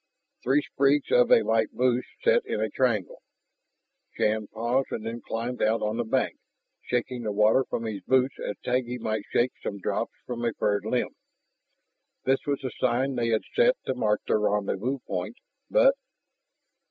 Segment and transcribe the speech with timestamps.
[0.41, 3.21] Three sprigs of a light bush set in a triangle.
[4.17, 6.37] Shann paused and then climbed out on the bank,
[6.81, 10.85] shaking the water from his boots as Taggi might shake such drops from a furred
[10.85, 11.15] limb.
[12.23, 15.37] This was the sign they had set to mark their rendezvous point,
[15.69, 15.93] but....